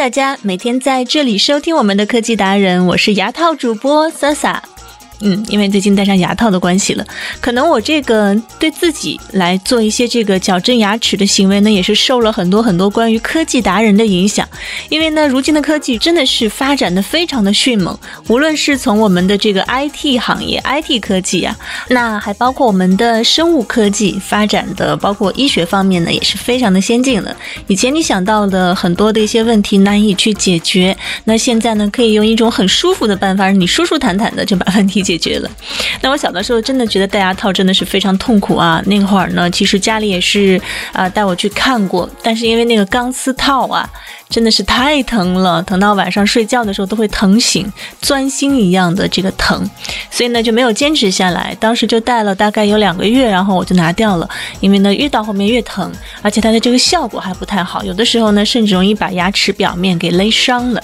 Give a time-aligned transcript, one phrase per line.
[0.00, 4.56] 大家每天在这里收听我们的科技达人，我是牙套主播 Sasa。
[5.22, 7.04] 嗯，因为最近戴上牙套的关系了，
[7.40, 14.48] 可能我这个对自己来做一些这个矫正牙齿的行为呢，也是受了很多很多关于科技达人的影响。
[14.88, 17.94] 因为呢，如今的科技真的是发展的非常的迅猛，
[18.28, 21.54] 无论是从我们的这个 IT 行业、IT 科技啊，
[21.88, 27.36] 那还包括我们的生物科技发展的，包括医学方面呢，也是非常的先进了。
[27.66, 35.09] 以前你想到的很多的一些问题难以去解决，那现在呢，可以用一种很舒服的办法，让你舒舒坦坦的就把问题解。
[35.10, 35.50] 解决了。
[36.02, 38.80] 那我小的时候真的觉得戴牙套真的是非常痛苦啊。
[38.86, 40.60] 那会儿呢，其实家里也是
[40.92, 43.88] 啊带我去看过，但是因为那个钢丝套啊。
[44.30, 49.68] 真的是太疼了，疼到晚上睡觉的时候都会疼醒，钻心一样的这个疼，
[50.08, 51.54] 所以呢就没有坚持下来。
[51.58, 55.90] 当时就戴了大概有两个月，然后我就拿掉了，因为呢越到后面越疼，
[56.22, 60.82] 而且它的这个效果还不太好，有的时候呢甚至容易把牙齿表面给勒伤了。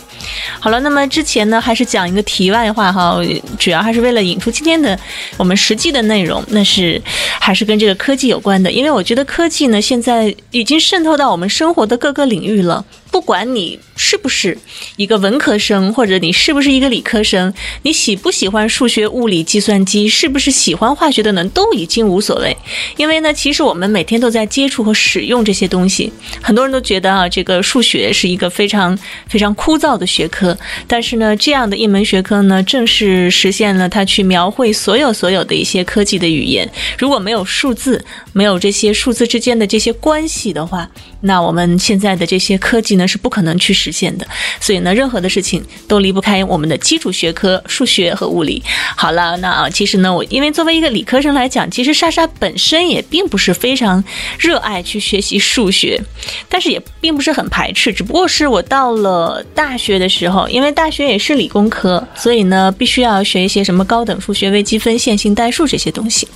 [0.59, 3.17] 好了，那么之前呢还是讲一个题外话哈，
[3.61, 4.99] 主要还是为了引出今天的
[5.37, 7.01] 我们实际的内容，那是
[7.39, 12.85] 还是跟这个科技有关的，因为我觉得科技呢现在已经渗透到我们生活的各个领域了。
[13.17, 14.59] 不管你是不是
[14.97, 17.51] 一个文科生，或者你是不是一个理科生，
[17.81, 22.55] 你喜不喜欢数学、物理、计算机，是不是喜欢化学的呢，都已经无所谓。
[22.99, 26.13] 因为呢，其实我们每天都在接触和使用这些东西。
[26.43, 28.95] 很多人都觉得啊，这个数学是一个非常
[29.31, 30.55] 非常枯燥的学科，
[30.87, 36.71] 但是呢，这样的一门学科呢，正是实现了它去描绘所有所有的一些科技的语言。
[36.99, 38.05] 如果没有数字，
[38.35, 40.87] 没有这些数字之间的这些关系的话，
[41.27, 43.07] 那我们现在的这些科技呢？
[43.07, 44.27] 是不可能去实现的，
[44.61, 48.63] 所以呢，任何的事情都离不开我们的基础学科数学和物理。
[48.97, 54.03] 好了，那啊，其实呢，我因为作为一个理科生来讲，其实莎莎本身也并不是非常
[54.39, 56.01] 热爱去学习数学，
[56.49, 57.93] 但是也并不是很排斥。
[57.93, 66.27] 只不过是我到了大学的时候，因为大学也是理工科，所以呢，必须要学一些什么高等数学、微积分、线性代数这些东西。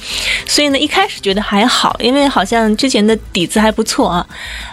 [0.46, 4.26] 所以呢，一开始觉得还好，因为好像之前的底子还不错啊。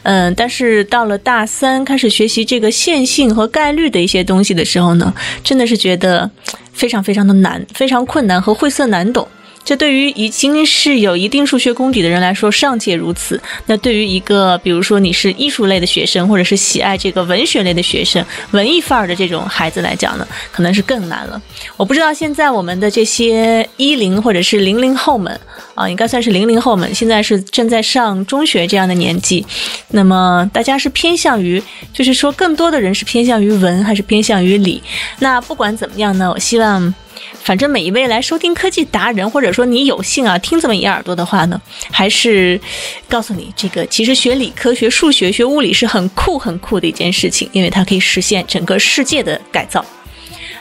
[0.10, 1.84] 嗯，但是到了大三。
[1.84, 5.14] 开始学习这个线性和概率的一些东西的时候呢，
[5.44, 6.30] 真的是觉得
[6.72, 9.28] 非常非常的难，非常困难和晦涩难懂。
[9.68, 21.42] 这对于已经是有一定数学功底的人来说尚且如此，那对于一个比如说你是艺术类的学生，或者是喜爱这个文学类的学生、文艺范儿的这种孩子来讲呢，可能是更难了。
[21.76, 25.38] 我不知道现在我们的这些一零或者是零零后们
[25.76, 29.46] 啊，应该算是零零后们，现在是正在上中学这样的年纪，
[29.90, 31.62] 那么大家是偏向于，
[31.92, 34.82] 就是说更多的人是偏向于文还是偏向于理？
[35.20, 36.96] 那不管怎么样呢，我希望。
[37.34, 41.62] 反正每一位来收听科技达人，或者说你有幸啊听这么一耳朵的话呢，
[41.92, 42.60] 还是
[43.08, 49.84] 告诉你，这个其实学理科学、数学、学物理是很酷、很酷的一件事情，因为它可以实现整个世界的改造。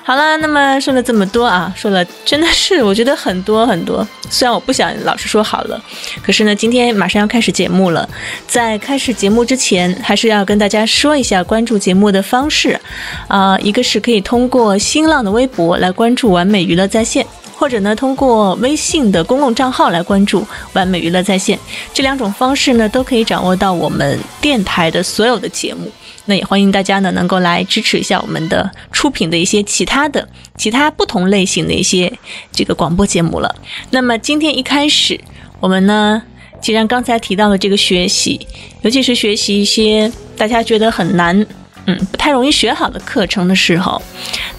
[0.06, 4.06] 好了，那么说了这么多啊，说了真的是我觉得很多很多。
[4.30, 5.82] 虽然我不想老是说好了，
[6.22, 8.08] 可是呢，今天马上要开始节目了，
[8.46, 12.80] 在开始节目之前，还是要跟大家说一下关注节目的方式
[13.26, 21.58] 啊，一个是可以通过新浪的微博来关注完美娱乐在线，或者呢，通过微信的公共账号来关注完美娱乐在线，
[21.92, 25.90] 这两种方式呢，都可以掌握到我们电台的所有的节目。
[26.26, 32.12] 那也欢迎大家呢，能够来支持一下我们的出品的一些其他的、其他不同类型的一些
[32.52, 33.54] 这个广播节目了。
[33.90, 35.18] 那么今天一开始，
[35.60, 36.22] 我们呢，
[36.60, 38.46] 既然刚才提到了这个学习，
[38.82, 41.46] 尤其是学习一些大家觉得很难。
[41.88, 44.02] 嗯，不太容易学好的课程的时候，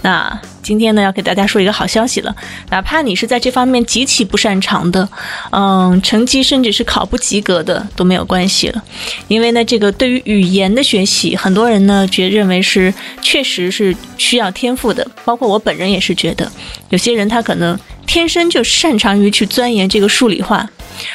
[0.01, 2.35] 那今天呢要给大家说一个好消息了。
[2.69, 5.07] 哪怕你是在这方面极其不擅长的，
[5.51, 8.83] 嗯，成绩甚至是考不及格的都没有关系了。
[9.29, 16.51] 因为呢，这个对于语言的学习，很多人呢觉认为是确实是需要天赋的，包括我本人也是觉得，
[16.89, 20.69] 有些人他可能天生就擅长于去钻研这个数理化。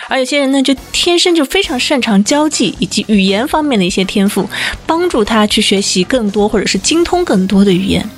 [0.08, 4.48] 而有些人呢，就天生就非常擅长交际以及语言方面的一些天赋，
[4.86, 8.08] 帮助他去学习更多或者是精通更多的语言。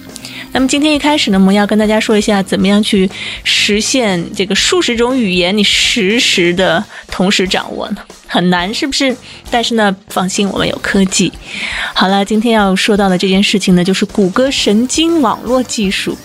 [0.55, 3.11] 那么今天一开始呢，我们要跟大家说一下，怎么样去
[3.43, 7.97] 实现这个数十种语言你实时的同时掌握呢？
[8.29, 9.17] 很难，是不是？
[9.51, 11.33] 但是呢，放心，我们有科技。
[11.93, 16.17] 好了，今天要说到的这件事情呢，就是谷歌神经网络技术。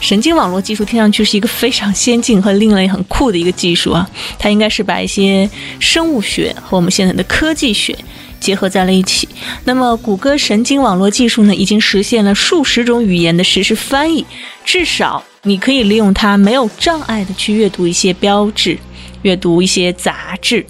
[0.00, 4.06] 神经网络技术听上去是一个非常先进和另类、很酷的一个技术啊，
[4.38, 5.48] 它应该是把一些
[5.80, 7.96] 生物学和我们现在的科技学
[8.40, 9.28] 结合在了一起。
[9.64, 14.24] 那么，谷歌神经网络技术呢，已经实现了数十种语言的实时翻译，
[14.64, 18.78] 至少你可以利用它没有障碍的去阅读一些标志，
[19.22, 20.64] 阅读一些杂志，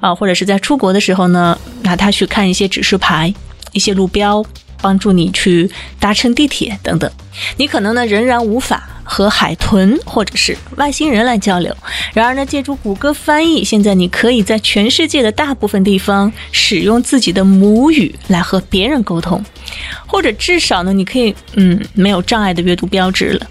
[0.00, 3.32] 啊，或者是在出国的时候呢，拿它去看一些指示牌、
[3.72, 4.44] 一些路标。
[4.80, 7.10] 帮助你去搭乘地铁等等，
[7.56, 11.76] 你可能呢仍然无法和海豚或者是外星人来交流。
[12.14, 19.44] 然而呢，借助谷歌翻译，现在你可以在全世界的大部分地方使用自己的母语来和别人沟通，
[20.06, 23.46] 或者至少呢，你可以嗯没有障碍的阅读标志了。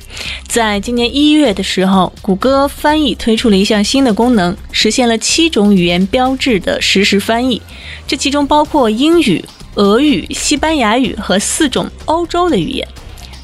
[0.48, 7.62] 在今年一月的时候，谷歌翻译推出了一项新的功能，实现了七种语言标志的实时翻译，
[8.08, 9.44] 这其中包括英语。
[9.80, 12.86] 俄语、西班牙语和四种欧洲的语言。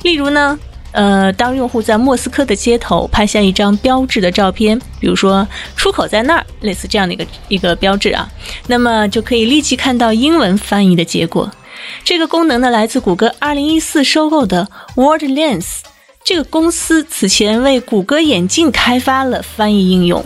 [0.04, 0.60] 例如呢，
[0.92, 5.48] 呃，当用户在莫斯科的街头拍下一张标志的照片，比如说
[5.78, 8.30] 出口在那儿，类似这样的一个一个标志啊，
[8.68, 11.50] 那么就可以立即看到英文翻译的结果。
[12.04, 15.66] 这个功能呢，来自谷歌2014收购的 WordLens。
[16.26, 20.26] 这个公司此前为谷歌眼镜开发了翻译应用，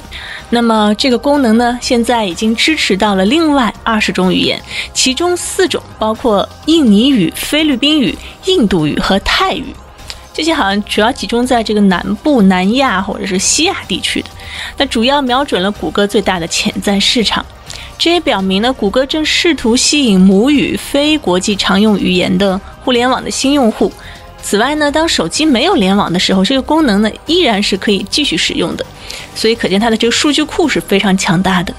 [0.49, 4.57] 那么这个功能呢，现在已经支持到了另外二十种语言，
[4.93, 9.65] 其中四种包括印尼语、菲律宾语、印度语和泰语，
[10.33, 14.29] 这些好像主要集中在这个南部、南亚或者是西亚地区的，
[14.77, 17.45] 那主要瞄准了谷歌最大的潜在市场。
[17.97, 23.91] 这也表明呢，谷歌正试图吸引母语非国际常用语言的互联网的新用户。
[24.41, 28.85] 此外呢，当手机没有联网的时候，这个功能呢依然是可以继续使用的，
[29.35, 31.73] 所以可见它的这个数据库是非常强大的。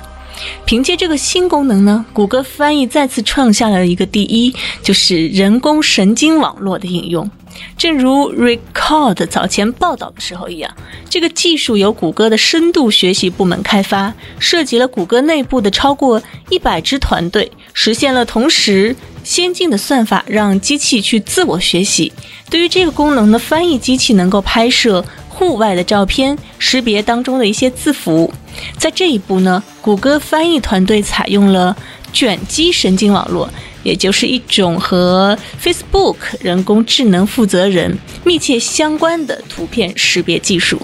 [0.64, 7.31] 凭借这个新功能呢，谷歌翻译再次创下了一个第一，就是人工神经网络的应用。
[7.76, 10.72] 正如 Record 早前报道的时候一样，
[11.10, 18.94] 这个技术由谷歌的深度学习部门开发，涉及了谷歌内部的超过一百支团队，实现了同时
[19.25, 22.12] 先进的算法，让机器去自我学习。
[22.48, 25.04] 对于这个功能呢，翻译机器能够拍摄
[25.40, 28.31] 户外的照片，识别当中的一些字符。
[28.76, 31.75] 在这一步呢，谷歌翻译团队采用了
[32.12, 33.48] 卷积神经网络，
[33.82, 40.78] 也就是一种和 Facebook 人工智能负责人密切相关的图片识别技术。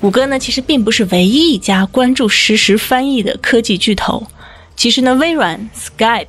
[0.00, 4.26] 谷歌呢，其实并不是唯一一家关注实时翻译的科技巨头。
[4.74, 6.26] 其实呢，微软、Skype。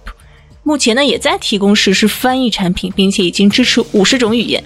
[0.62, 4.63] 目前呢，也在提供实时翻译产品，并且已经支持五十种语言。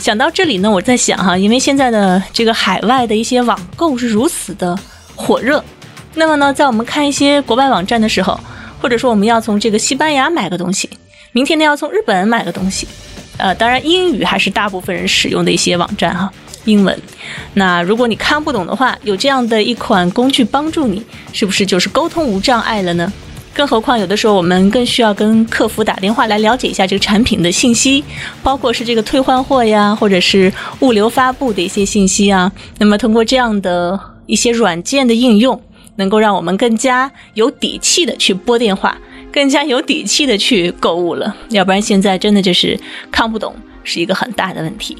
[0.00, 4.76] 想到这里呢，我在想哈，因为现在的这个海外的一些网购是如此的
[5.14, 5.62] 火热，
[6.14, 8.40] 那么呢，在我们看一些国外网站的时候，
[8.80, 10.88] 或者说我们要从这个西班牙买个东西，
[11.32, 12.88] 明天呢要从日本买个东西，
[13.36, 16.32] 呃，当然英语还是大部分人使用的一些网站哈，
[16.64, 16.98] 英文。
[17.52, 21.04] 那如果你看不懂的话，有这样的一款工具帮助你，
[21.34, 23.12] 是不是就是沟通无障碍了呢？
[23.52, 28.02] 更何况，有的时候我们更需要跟客服打电话来了解一下这个产品的信息，
[28.42, 32.50] 包括是这个退换货呀，或者是物流发布的一些信息啊。
[32.78, 35.60] 那么，通过这样的一些软件的应用，
[35.96, 38.96] 能够让我们更加有底气的去拨电话，
[39.32, 41.34] 更加有底气的去购物了。
[41.50, 42.78] 要不然，现在真的就是
[43.10, 44.96] 看不懂，是一个很大的问题。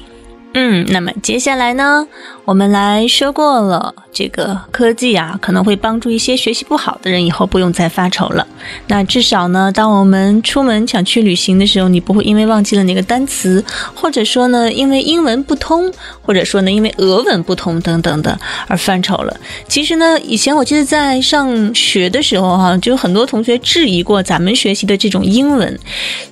[0.53, 2.05] 嗯，那么接下来呢，
[2.43, 8.45] 我们来说过了，这个科技啊，可能会帮助一些学习不好的人以后不用再发愁了。
[8.87, 13.63] 那至少呢，当我们出门想去旅行的时候，你不会因为忘记了哪个单词，
[13.95, 15.91] 或者说呢，因为英文不通，
[16.21, 18.37] 或者说呢，因为俄文不通等等的
[18.67, 19.35] 而犯愁了。
[19.67, 25.79] 其实呢，以前我记得在上学的时候哈，就有很多同学质疑过咱们学习的这种英文。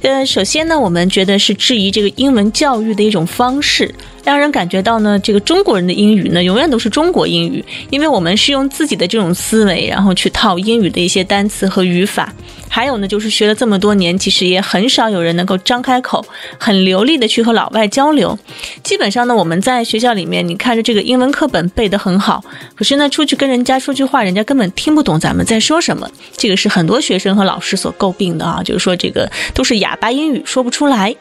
[0.02, 3.94] 呃，首先呢，我们觉得是质疑这个英文教育的一种方式。
[4.30, 12.32] 让人感觉到呢，这个中国人的英语呢，永远都是中国英语，因为我们是用自己的这种思维，然后去套英语的一些单词和语法。
[12.70, 16.24] 还有呢，就是学了这么多年，其实也很少有人能够张开口，
[16.58, 18.38] 很流利的去和老外交流。
[18.84, 22.42] 基本上呢，我们在学校里面，你看着这个英文课本背得很好，
[22.76, 26.08] 可是呢，出去跟人家说句话，人家根本听不懂咱们在说什么。
[26.38, 31.16] 这个是很多学生和老师所诟病的啊，就是说这个都是哑巴英语，说不出来。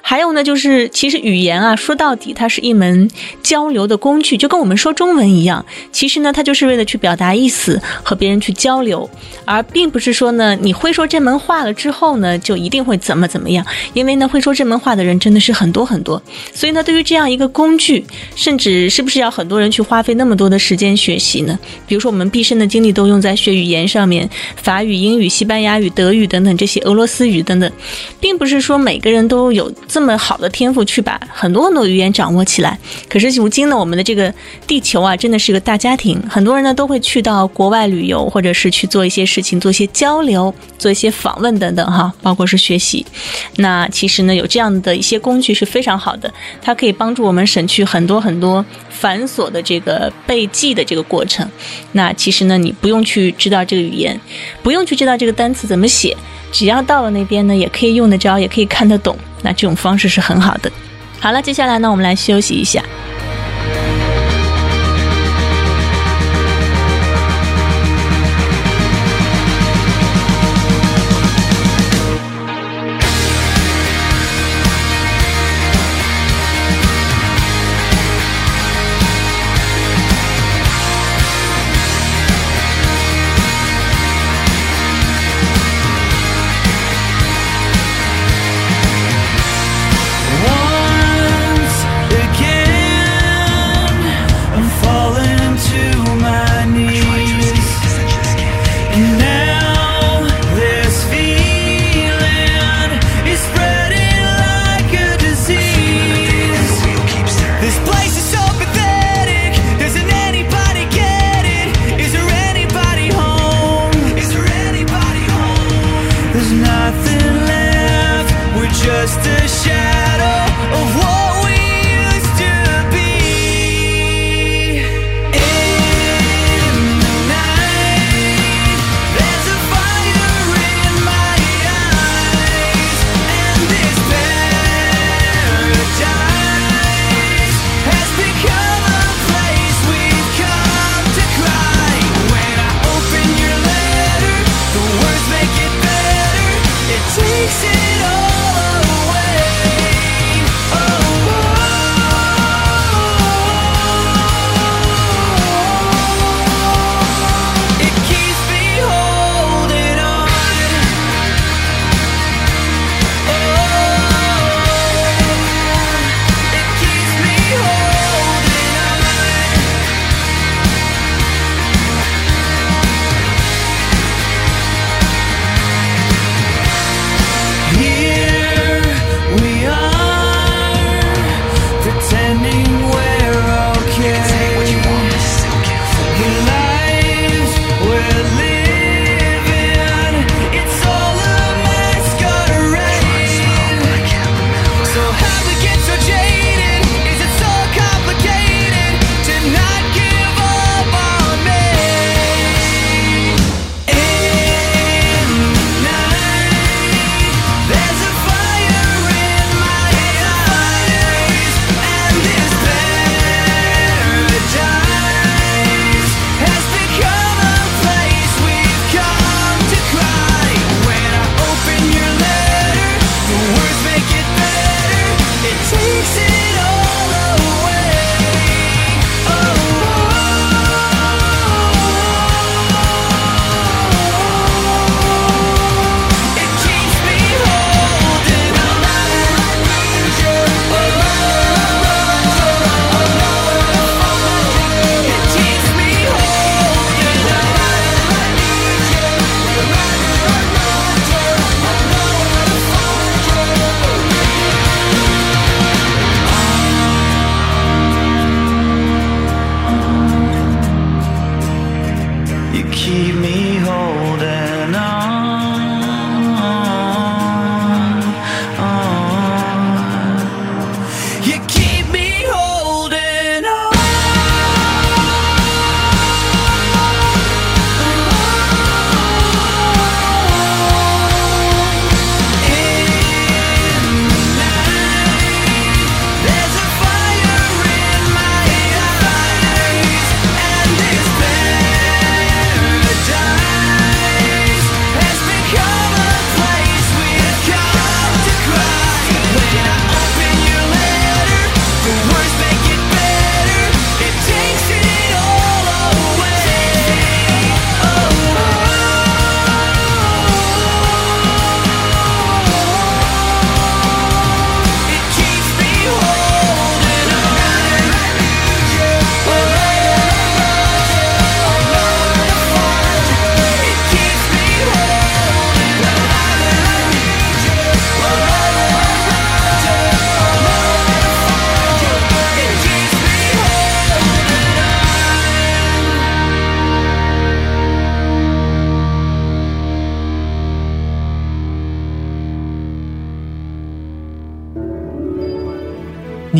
[0.00, 3.10] 还有呢，就是其实语言啊，说到底它是一门
[3.42, 5.66] 交流的工具，就跟我们说中文一样。
[5.90, 9.10] 其实呢，它就是为了去表达意思，和别人去交流，
[9.44, 10.91] 而并不是说呢，你会。
[10.92, 16.22] 会说这门话了之后呢，就一定会怎么怎么样，因为呢，会说这门话的人真的是很多很多。
[16.52, 18.04] 所以呢，对于这样一个工具，
[18.36, 21.58] 甚至是不是要很多人去花费那么多的时间学习呢？
[21.86, 27.72] 比如说，我们毕生的精力都用在学语言上面，法语、英语、西班牙语、德语等等这些俄罗斯语等等，
[28.20, 32.78] 并不是说每个人都有这么好的天赋去把很多很多语言掌握起来。
[33.08, 34.30] 可是如今呢，我们的这个
[34.66, 43.06] 地球啊，真的是个大家庭，很多人呢都会去到国外旅游，或者是去做一些事情，做一些交流，做一些访问等等哈，包括是学习。
[43.58, 51.48] 那其实呢，有这样的一些工具是非常好的，它可以帮助我们省去很多很多繁琐的这个背记的这个过程。
[51.92, 54.20] 那其实呢，你不用去知道这个语言，
[54.62, 56.16] 不用去知道这个单词怎么写，
[56.50, 59.16] 只要到了那边呢，也可以用得着，也可以看得懂。
[59.42, 60.70] 那这种方式是很好的。
[61.20, 62.82] 好了，接下来呢，我们来休息一下。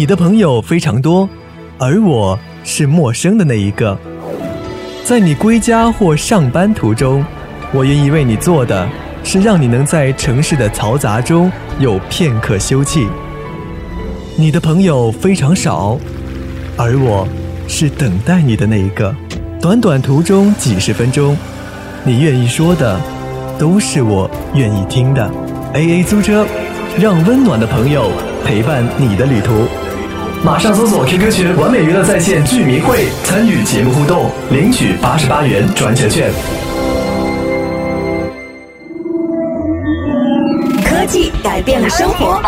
[0.03, 1.29] 你的朋友非常多，
[1.79, 3.97] 而我是陌生的那一个。
[5.05, 7.25] 在你归家或上班途中，
[7.73, 8.85] 我愿意为你做的
[9.23, 13.07] 是让你能在城市的嘈杂中有片刻休憩。
[14.35, 15.97] 你的朋友非常少，
[16.77, 17.25] 而我
[17.69, 19.15] 是等待你的那一个。
[19.61, 21.37] 短短途中几十分钟，
[22.03, 22.99] 你愿意说的，
[23.57, 25.31] 都是我愿意听的。
[25.75, 26.45] A A 租车，
[26.99, 28.11] 让温暖的朋友
[28.45, 29.69] 陪伴你的旅途。
[30.45, 36.33] 马上搜索 QQ 群“完美娱乐在线剧迷会”，参与节目互动，领取八十八元转乘券。
[40.85, 42.43] 科技改变了生活，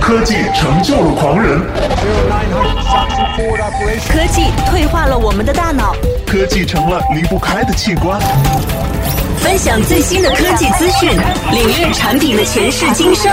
[0.00, 1.60] 科技成就了狂人，
[4.08, 5.94] 科技退化了我们的大脑。
[6.26, 8.18] 科技成了离不开的器官。
[9.40, 11.10] 分享最新的科技资讯，
[11.50, 13.30] 领略产品的前世今生，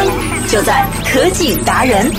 [0.49, 2.11] 就在科技达人。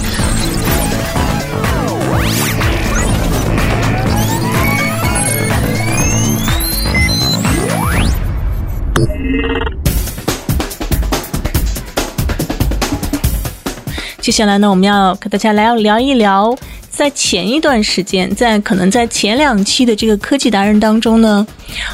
[14.21, 16.57] 接下来呢，我们要跟大家来聊一聊，
[16.88, 21.45] 在前一段时间，在可能在前两期的这个科技达人当中呢，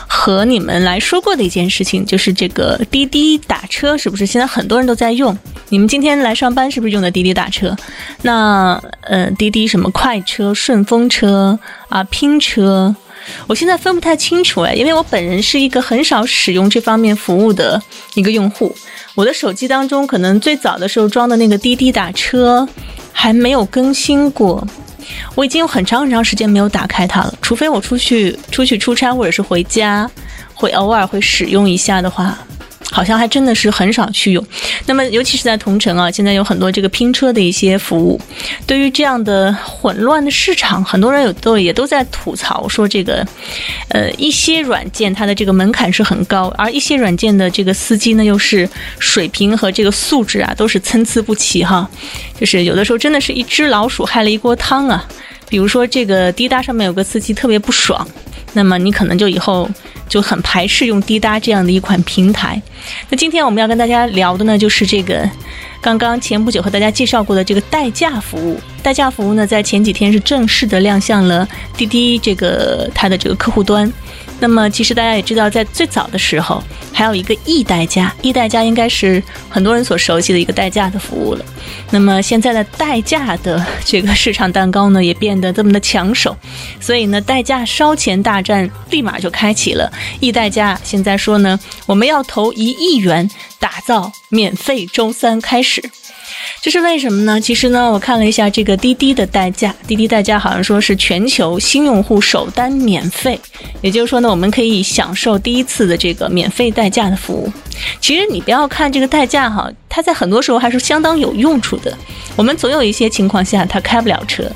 [0.06, 5.38] 和你们来说过的一件事情，就是这个滴滴打车，是不是现在很多人都在用？
[5.68, 7.74] 你们今天来上班是不是用的滴滴打车？
[8.22, 11.58] 那呃，滴滴什么快车、顺风车
[11.88, 12.94] 啊、拼车，
[13.46, 17.80] 我现在分不太清楚哎，因为我本人是一个很少使用这方面服务的
[18.14, 18.74] 一个用户。
[19.14, 22.68] 我的手机当中，可能最早的时候装的那个滴滴打车
[23.12, 24.66] 还没有更新过，
[25.34, 27.34] 我已经有很长很长时间没有打开它了。
[27.40, 30.10] 除非我出去出去出差或者是回家，
[30.52, 32.38] 会偶尔会使用一下的话，
[32.90, 34.46] 好像还真的是很少去用。
[34.86, 38.20] 那么，尤其是在同城啊，现在有很多这个拼车的一些服务。
[38.66, 43.26] 对于这样的混乱的市场，很多人有都也都在吐槽说，这个
[43.88, 48.68] 呃一些软件它的这个门槛是很高，而一些软件的这个司机呢又是
[48.98, 51.88] 水平和这个素质啊都是参差不齐哈。
[52.38, 55.06] 就是有的时候真的是一只老鼠害了一锅汤啊。
[55.48, 58.04] 比如说这个滴答上面有个司机特别不爽，
[58.56, 59.68] 那么你可能就以后
[60.08, 62.60] 就很排斥用滴答这样的一款平台。
[63.10, 65.28] 那今天我们要跟大家聊的呢，就是这个
[65.82, 68.58] 刚刚前不久和大家介绍过的这个代驾服务。
[68.82, 73.92] 代驾服务呢，在前几天是正式的亮相了滴滴这个它的这个客户端。
[74.38, 81.44] 那么其实大家也知道，在最早的时候，还有一个易代驾，易代驾应该是很多人所熟悉的一个代驾的服务了。
[81.90, 86.36] 那么现在的代驾的这个市场蛋糕呢，也变得这么的抢手，
[86.80, 89.90] 所以呢，代驾烧钱大战立马就开启了。
[90.20, 95.82] 易代驾现在说呢，我们要投一亿元打造免费周三开始。
[96.62, 97.40] 这是为什么呢？
[97.40, 103.38] 其实呢，我看了一下这个滴滴的代驾，滴滴代驾好像说是全球新用户首单免费，
[103.80, 107.52] 也就是说呢，我们可以享受第一次的这个免费代驾的服务。
[108.00, 111.96] 其实你不要看这个代驾哈，它在很多时候还是相当有用处的。
[112.34, 114.50] 我们总有一些情况下他开不了车，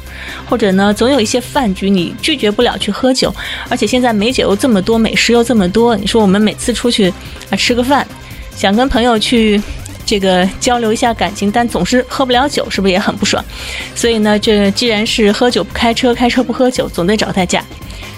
[0.48, 3.34] 或者呢，总有一些饭局你拒绝不了去喝酒，
[3.68, 7.12] 而且现在美酒又这么多，美食又这么多，你说我们每次出去
[7.50, 8.06] 啊吃个饭，
[8.56, 9.60] 想跟朋友去。
[10.10, 13.40] 这个交流一下感情，但总是喝不了酒，是不是也很不爽？
[13.94, 17.64] 所以呢，这既然是喝酒不开车，开车不喝酒，总得找代驾。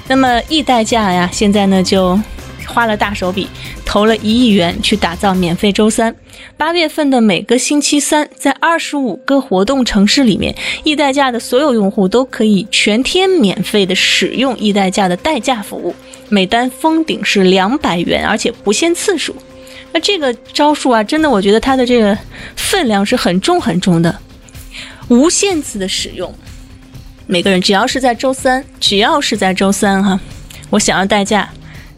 [0.09, 2.19] 那么易代驾呀，现在呢就
[2.67, 3.47] 花了大手笔，
[3.85, 6.17] 投了一亿元去打造免费周三。
[6.57, 15.95] 八月份的每个星期三，在二十五个活动城市里面，易代驾的所有用户都可以全天免费的使用易代驾的代驾服务，
[16.31, 19.37] 每单封顶是两百元，而且不限次数。
[19.93, 22.17] 那这个招数啊，真的，我觉得它的这个
[22.57, 24.19] 分量是很重很重的，
[25.09, 26.35] 无限次的使用，
[27.27, 30.19] 每个人只要是在周三，只要是在周三哈，
[30.71, 31.47] 我想要代驾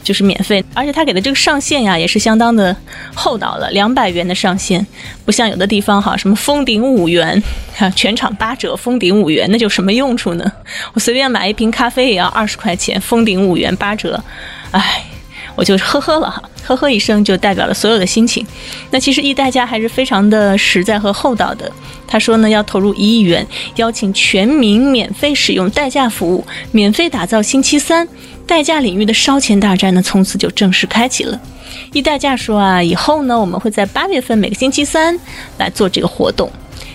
[0.02, 2.76] 就是免费，而且他给的这个上限呀，也是相当的
[3.14, 4.84] 厚道了，两百元的上限，
[5.24, 7.40] 不像有的地方哈，什么封顶五元，
[7.76, 10.52] 哈，全场八折，封顶五元，那就什么用处呢？
[10.94, 14.22] 我随便买一瓶咖啡也要二十块钱，封顶五元八折，
[14.72, 15.04] 唉。
[15.56, 18.44] 我就呵呵了哈，呵呵一声就代表了所有的心情。
[18.90, 21.70] 那其实易代驾还是非常的实在和厚道的。
[22.06, 28.06] 他说呢，要投入一亿元，邀请全民免费使用代驾服务，免费打造星期三
[28.46, 31.40] 代驾领域的烧钱大战呢，从此就正式开启了。
[31.92, 35.18] 易代驾说啊，以后呢，我们会在八月份每个星期三
[35.58, 36.50] 来做这个活动。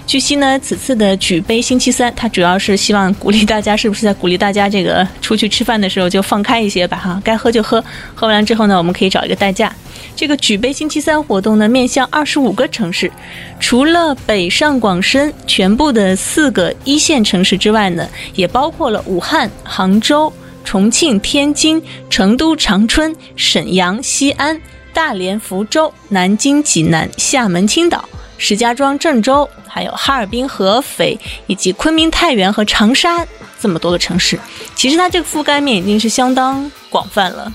[0.09, 6.97] 据悉呢，此次的举杯星期三，它主要是希望鼓励大家，是不是在鼓励大家这个出去吃饭的时候就放开一些吧？
[6.97, 7.79] 哈，该喝就喝，
[8.15, 9.71] 喝完了之后呢，我们可以找一个代驾。
[10.15, 13.11] 这个举杯星期三活动呢，面向二十五个城市，
[13.59, 20.33] 除了北上广深全部的四个一线城市之外呢，也包括了武汉、杭州、
[20.65, 24.59] 重庆、天津、成都、长春、沈阳、西安、
[24.91, 28.09] 大连、福州、南京、济南、厦门、青岛、
[28.39, 33.23] 石家庄、郑州，还有哈尔滨、合肥以及昆明、太原和长沙
[33.62, 34.39] 这么多个城市。
[34.73, 37.54] 其实它这个覆盖面已经是相当广泛了。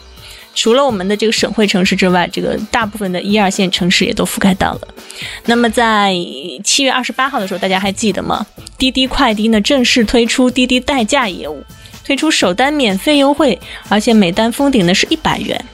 [0.55, 4.81] 除了我们的这个省会城市之外，这个大部分的一二线城市也都覆盖到了。
[5.47, 6.15] 那么在
[6.63, 8.47] 七月二十八号的时候，大家还记得吗？
[8.79, 11.65] 滴滴快滴呢正式推出滴滴代驾业务，
[12.05, 15.65] 推出首单免费优惠，而且每单封顶呢是一百元。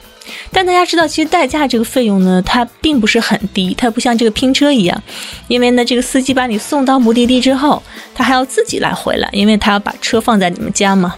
[0.51, 5.03] 但大家知道，其实代驾这个费用呢，它并不是很低，它不像这个拼车一样，
[5.47, 7.81] 因为呢，这个司机把你送到目的地之后，
[8.13, 11.15] 他还要自己来回来，因为他要把车放在你们家嘛。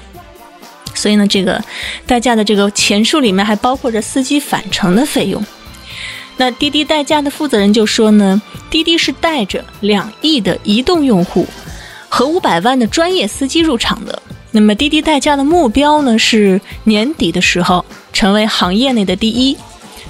[0.96, 1.62] 所以呢，这个
[2.06, 5.44] 代驾的这个钱数里面还包括着司机返程的费用。
[6.38, 11.48] 那滴滴代驾的负责人就说呢，滴滴是带着两亿的移动用户
[12.10, 14.22] 和五百万的专业司机入场的。
[14.52, 19.58] 那么滴滴代驾的目标呢是年底的时候成为行业内的第一。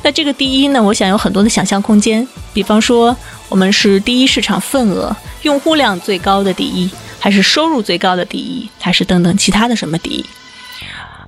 [0.04, 3.16] 那这个第一呢，我想有很多的想象空间，比方说
[3.48, 6.90] 我们是第一市场份额、用户量最高的第一，
[7.20, 10.26] 还是收入最高的第一，还是等等其他的什么第一？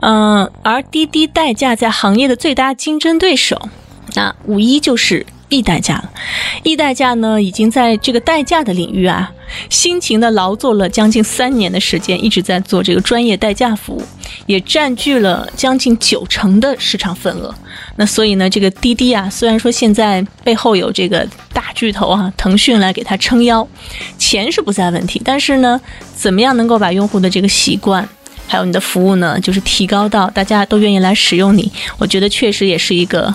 [0.01, 3.69] 嗯，而滴滴代驾在行业的最大竞争对手，
[4.13, 6.09] 那无疑就是易代驾了。
[6.63, 9.31] 易代驾呢，已经在这个代驾的领域啊，
[9.69, 14.03] 辛勤的劳作了将近三年的时间，一直在做这个专业代驾服务，
[14.45, 17.53] 也占据了将近九成的市场份额。
[17.97, 23.67] 那所以呢，这个滴滴啊，虽然说现在背后有这个大巨头啊，腾讯来给它撑腰，
[24.17, 25.79] 钱是不在问题，但是呢，
[26.15, 28.07] 怎么样能够把用户的这个习惯？
[28.47, 33.33] 还有你的服务呢，就是提高到大家都愿意来使用你，我觉得确实也是一个，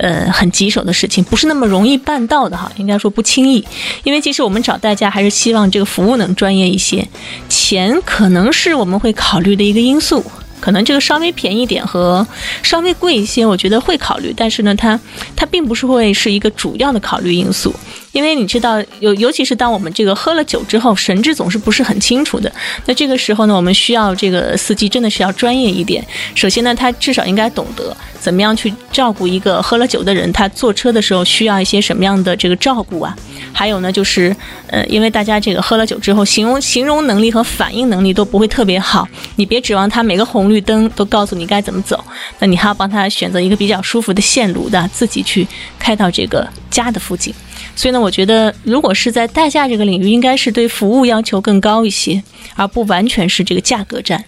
[0.00, 3.62] 呃，很棘手的事情，不是那么容易办到的哈，应该说不轻易。
[4.02, 7.06] 因为其实我们找代驾还是希望这个服务能专业一些，
[7.50, 10.24] 钱可能是我们会考虑的一个因素。
[10.60, 12.26] 可能这个稍微便宜点和
[12.62, 14.98] 稍微贵一些，我觉得会考虑，但是呢，它
[15.34, 17.74] 它并不是会是一个主要的考虑因素，
[18.12, 22.52] 因为你知道，尤尤其是当我们这个喝了酒之后，神志总是不是很清楚的。
[22.86, 26.04] 那这个时候呢，我们需要这个司机真的是要专业一点。
[26.34, 33.16] 首先呢，他至少应该懂得怎么样去照顾一个喝了酒的人，他坐车的时候需要一些什么样的这个照顾啊？
[33.60, 34.34] 还有呢，就是
[34.68, 42.02] 呃，因为大家这个喝了酒之后，形容形容能力和反应能力都不会特别好，你别指望他每个红绿灯都告诉你该怎么走，
[42.38, 45.46] 那你还要帮他选择一个比较舒服的线路的，自己去
[45.78, 47.34] 开到这个家的附近。
[47.76, 52.22] 所以呢，我觉得如果是在代驾这个领域，应该是对服务要求更高一些，
[52.54, 54.24] 而不完全是这个价格战。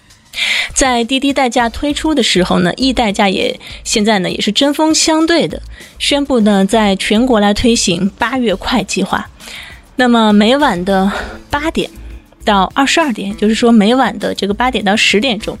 [0.73, 5.61] 在滴滴代驾推出的时候呢，易代驾也现在呢也是针锋相对的，
[5.99, 9.29] 宣布呢在全国来推行八月快计划。
[9.95, 11.11] 那么每晚的
[11.49, 11.89] 八点
[12.43, 15.57] 到二十二点，就是说每晚的这个八点到十点钟，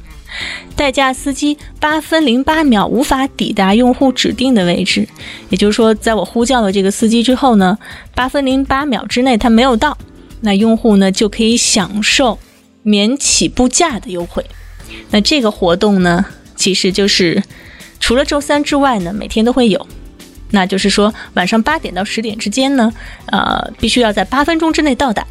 [0.75, 5.07] 代驾司机八分零八秒无法抵达用户指定的位置，
[5.49, 7.77] 也就是说，在我呼叫了这个司机之后呢，
[8.15, 9.95] 八分零八秒之内他没有到，
[10.41, 12.39] 那用户呢就可以享受
[12.81, 14.43] 免起步价的优惠。
[15.11, 16.25] 那这个活动呢，
[16.55, 17.43] 其实就是
[17.99, 19.87] 除了周三之外呢，每天都会有。
[20.55, 22.93] 那就是说，晚上八点到十点之间呢，
[23.25, 25.25] 呃，必须要在八分钟之内到达。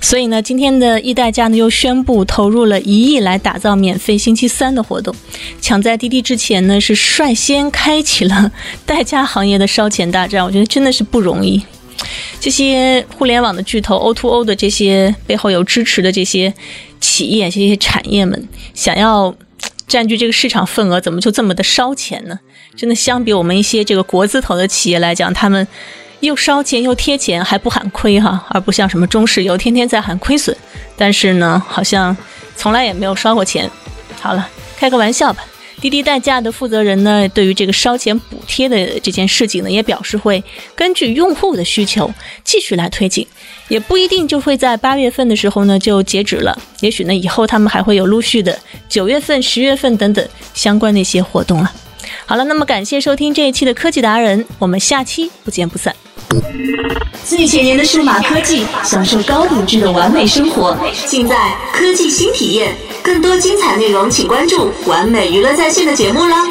[0.00, 5.14] 所以呢，今天的易代驾呢又宣布投入了一亿来打造免费星期三的活动。
[5.60, 8.50] 抢在滴滴之前呢，是率先开启了
[8.84, 10.44] 代驾行业的烧钱大战。
[10.44, 11.62] 我觉得真的是不容易。
[12.40, 16.52] 这些互联网的巨头 O2O 的这些背后有支持的这些
[17.00, 19.34] 企业、这些产业们，想要
[19.86, 22.38] 占据这个市场份额，怎么就这么的烧钱呢？
[22.76, 25.66] 真的，相比我们一些这个国字头的企业来讲，他们
[26.20, 30.56] 又烧钱又贴钱，还不喊亏哈，而不像什么中石油天天在喊亏损，
[30.96, 32.16] 但是呢，好像
[32.56, 33.70] 从来也没有烧过钱。
[34.20, 35.44] 好了，开个玩笑吧。
[35.80, 40.42] 滴滴代驾的负责人呢，对于这个烧钱补贴的这件事情呢，也表示会
[40.74, 42.10] 根据用户的需求
[42.42, 43.26] 继续来推进，
[43.68, 48.58] 也不一定就会在八月份的时候呢就截止了，也许呢以后他们还会有陆续的
[48.88, 51.72] 九月份、十月份等等相关的一些活动啊。
[52.24, 55.94] 好了，那么感谢收听这一期的科技达人，我们下期不见不散。
[57.24, 62.74] 最前沿的数码科技，享受高品质的完美生活，尽在科技新体验。
[63.06, 66.44] 更多精彩内容，请关注完美娱乐在线的节目啦。